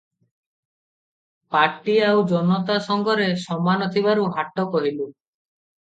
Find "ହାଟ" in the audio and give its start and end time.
4.39-4.67